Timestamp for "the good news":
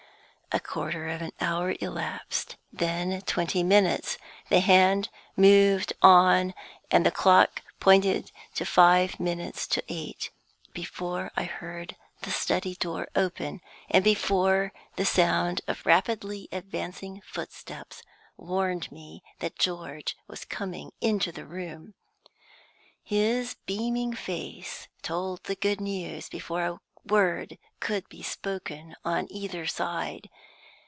25.45-26.27